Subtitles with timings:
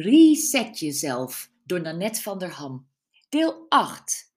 [0.00, 2.88] Reset jezelf door Nanette van der Ham.
[3.28, 4.34] Deel 8.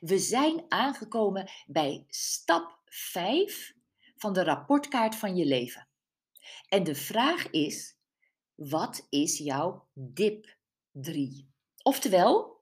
[0.00, 3.74] We zijn aangekomen bij stap 5
[4.16, 5.88] van de rapportkaart van je leven.
[6.68, 7.96] En de vraag is:
[8.54, 10.56] wat is jouw dip
[10.90, 11.50] 3?
[11.82, 12.60] Oftewel,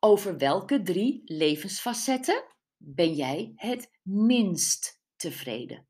[0.00, 2.44] over welke drie levensfacetten
[2.76, 5.86] ben jij het minst tevreden?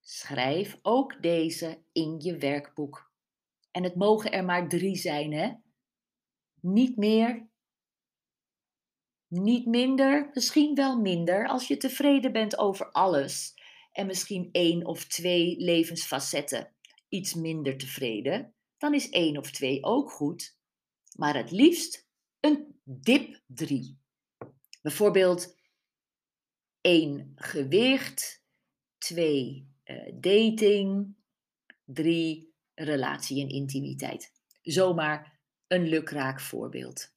[0.00, 3.07] Schrijf ook deze in je werkboek.
[3.78, 5.52] En het mogen er maar drie zijn, hè?
[6.60, 7.48] Niet meer,
[9.26, 13.54] niet minder, misschien wel minder als je tevreden bent over alles.
[13.92, 16.74] En misschien één of twee levensfacetten
[17.08, 20.56] iets minder tevreden, dan is één of twee ook goed.
[21.16, 22.08] Maar het liefst
[22.40, 23.98] een dip 3.
[24.82, 25.56] Bijvoorbeeld
[26.80, 28.44] 1 gewicht,
[28.98, 31.16] 2 uh, dating,
[31.84, 32.47] 3
[32.84, 34.32] relatie en intimiteit.
[34.62, 37.16] Zomaar een lukraak voorbeeld.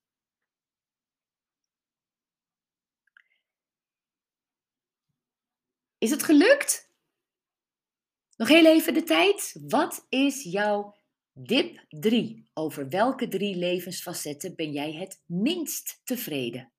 [5.98, 6.90] Is het gelukt?
[8.36, 9.56] Nog heel even de tijd.
[9.68, 10.96] Wat is jouw
[11.34, 12.50] dip 3?
[12.54, 16.72] Over welke drie levensfacetten ben jij het minst tevreden?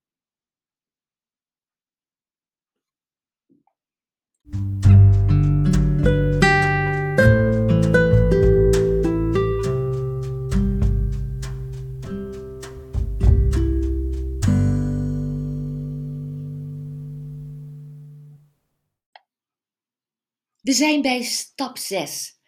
[20.63, 22.41] We zijn bij stap 6.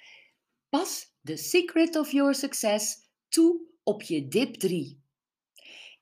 [0.69, 5.03] Pas The Secret of Your Success toe op je dip 3.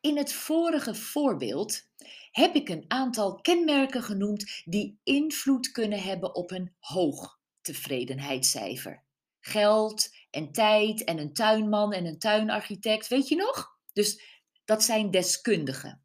[0.00, 1.88] In het vorige voorbeeld
[2.30, 9.04] heb ik een aantal kenmerken genoemd die invloed kunnen hebben op een hoog tevredenheidscijfer.
[9.40, 13.78] Geld en tijd en een tuinman en een tuinarchitect, weet je nog?
[13.92, 14.22] Dus
[14.64, 16.01] dat zijn deskundigen.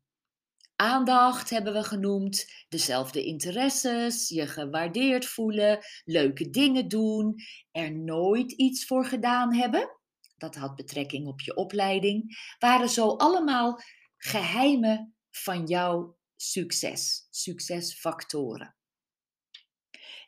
[0.77, 7.35] Aandacht hebben we genoemd, dezelfde interesses, je gewaardeerd voelen, leuke dingen doen,
[7.71, 9.89] er nooit iets voor gedaan hebben.
[10.37, 12.37] Dat had betrekking op je opleiding.
[12.59, 13.81] Waren zo allemaal
[14.17, 18.75] geheimen van jouw succes, succesfactoren.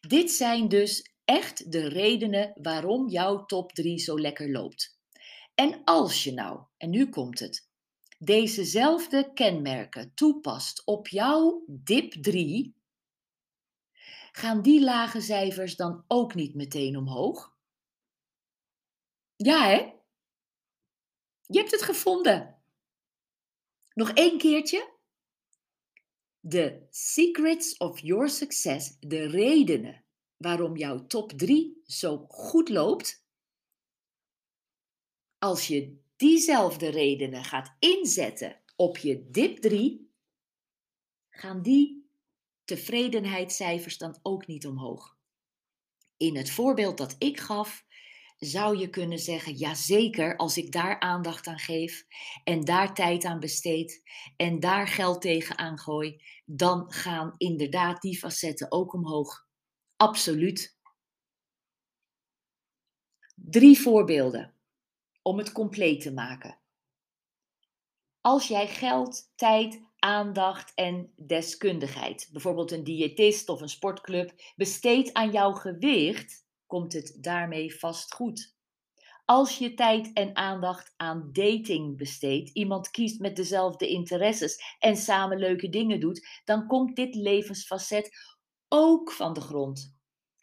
[0.07, 4.99] Dit zijn dus echt de redenen waarom jouw top 3 zo lekker loopt.
[5.55, 7.68] En als je nou, en nu komt het,
[8.19, 12.75] dezezelfde kenmerken toepast op jouw dip 3,
[14.31, 17.57] gaan die lage cijfers dan ook niet meteen omhoog?
[19.35, 19.93] Ja, hè?
[21.45, 22.61] Je hebt het gevonden.
[23.93, 24.97] Nog één keertje.
[26.39, 30.03] De secrets of your success, de redenen
[30.37, 33.25] waarom jouw top 3 zo goed loopt.
[35.37, 40.11] Als je diezelfde redenen gaat inzetten op je dip 3,
[41.29, 42.09] gaan die
[42.65, 45.17] tevredenheidscijfers dan ook niet omhoog.
[46.17, 47.85] In het voorbeeld dat ik gaf,
[48.37, 52.05] zou je kunnen zeggen: ja, zeker, als ik daar aandacht aan geef
[52.43, 54.01] en daar tijd aan besteed
[54.35, 59.47] en daar geld tegen aangooi, dan gaan inderdaad die facetten ook omhoog.
[59.95, 60.77] Absoluut.
[63.35, 64.58] Drie voorbeelden
[65.21, 66.59] om het compleet te maken.
[68.21, 75.31] Als jij geld, tijd, aandacht en deskundigheid, bijvoorbeeld een diëtist of een sportclub, besteedt aan
[75.31, 78.57] jouw gewicht, komt het daarmee vast goed.
[79.25, 85.37] Als je tijd en aandacht aan dating besteedt, iemand kiest met dezelfde interesses en samen
[85.37, 88.35] leuke dingen doet, dan komt dit levensfacet
[88.67, 89.98] ook van de grond.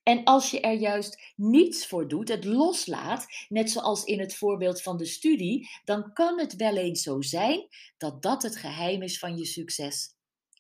[0.09, 4.83] En als je er juist niets voor doet, het loslaat, net zoals in het voorbeeld
[4.83, 9.19] van de studie, dan kan het wel eens zo zijn dat dat het geheim is
[9.19, 10.15] van je succes.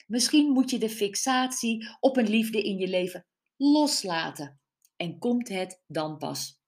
[0.06, 3.26] Misschien moet je de fixatie op een liefde in je leven
[3.56, 4.60] loslaten
[4.96, 6.60] en komt het dan pas.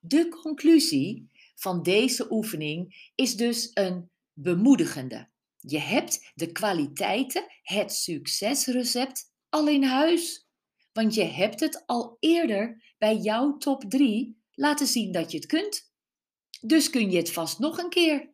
[0.00, 5.28] De conclusie van deze oefening is dus een bemoedigende.
[5.58, 10.43] Je hebt de kwaliteiten, het succesrecept al in huis.
[10.94, 15.46] Want je hebt het al eerder bij jouw top 3 laten zien dat je het
[15.46, 15.92] kunt.
[16.60, 18.32] Dus kun je het vast nog een keer.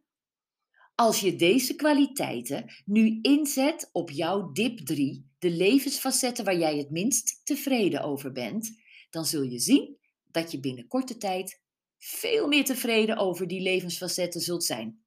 [0.95, 6.91] Als je deze kwaliteiten nu inzet op jouw dip 3, de levensfacetten waar jij het
[6.91, 8.71] minst tevreden over bent,
[9.11, 11.62] dan zul je zien dat je binnen korte tijd
[11.99, 15.05] veel meer tevreden over die levensfacetten zult zijn.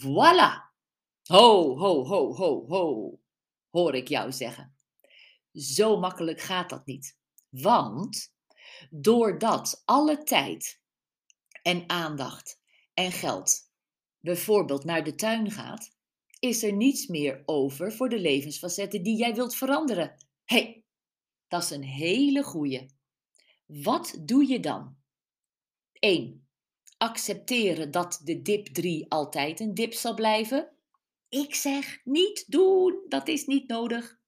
[0.00, 0.74] Voilà!
[1.22, 3.18] Ho, ho, ho, ho, ho,
[3.70, 4.75] hoor ik jou zeggen.
[5.56, 7.18] Zo makkelijk gaat dat niet.
[7.48, 8.34] Want
[8.90, 10.80] doordat alle tijd
[11.62, 12.60] en aandacht
[12.94, 13.70] en geld
[14.20, 15.94] bijvoorbeeld naar de tuin gaat,
[16.38, 20.16] is er niets meer over voor de levensfacetten die jij wilt veranderen.
[20.44, 20.84] Hé, hey,
[21.48, 22.86] dat is een hele goeie.
[23.66, 24.96] Wat doe je dan?
[25.92, 26.48] 1.
[26.96, 30.76] Accepteren dat de dip 3 altijd een dip zal blijven.
[31.28, 34.18] Ik zeg niet doen, dat is niet nodig.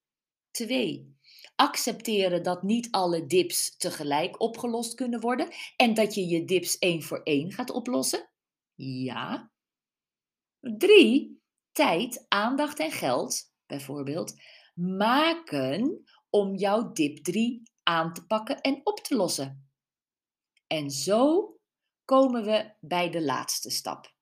[0.50, 1.17] 2.
[1.60, 7.02] Accepteren dat niet alle dips tegelijk opgelost kunnen worden en dat je je dips één
[7.02, 8.30] voor één gaat oplossen.
[8.74, 9.50] Ja.
[10.60, 11.42] 3.
[11.72, 14.34] Tijd, aandacht en geld, bijvoorbeeld,
[14.74, 19.70] maken om jouw dip 3 aan te pakken en op te lossen.
[20.66, 21.52] En zo
[22.04, 24.14] komen we bij de laatste stap.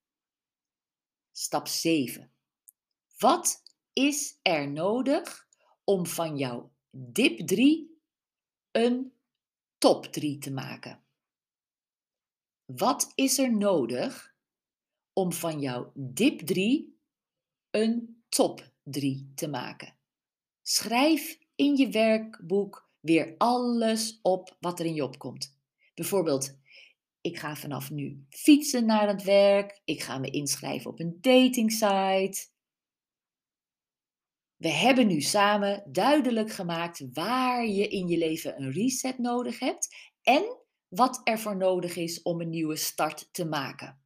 [1.32, 2.32] Stap 7.
[3.18, 3.62] Wat
[3.92, 5.46] is er nodig
[5.84, 8.00] om van jouw dip 3
[8.70, 9.12] een
[9.78, 11.00] top 3 te maken?
[12.64, 14.34] Wat is er nodig
[15.12, 16.98] om van jouw dip 3
[17.70, 19.96] een top 3 te maken?
[20.62, 25.58] Schrijf in je werkboek weer alles op wat er in je opkomt.
[25.94, 26.58] Bijvoorbeeld,
[27.20, 29.80] ik ga vanaf nu fietsen naar het werk.
[29.84, 32.46] Ik ga me inschrijven op een datingsite.
[34.56, 39.96] We hebben nu samen duidelijk gemaakt waar je in je leven een reset nodig hebt
[40.22, 40.56] en
[40.88, 44.00] wat er voor nodig is om een nieuwe start te maken.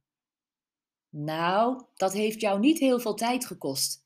[1.09, 4.05] Nou, dat heeft jou niet heel veel tijd gekost.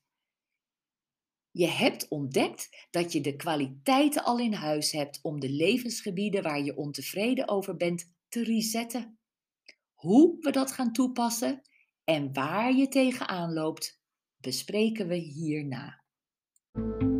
[1.50, 6.62] Je hebt ontdekt dat je de kwaliteiten al in huis hebt om de levensgebieden waar
[6.62, 9.18] je ontevreden over bent te resetten.
[9.94, 11.62] Hoe we dat gaan toepassen
[12.04, 14.00] en waar je tegenaan loopt,
[14.36, 16.04] bespreken we hierna.
[16.76, 17.15] Thank you.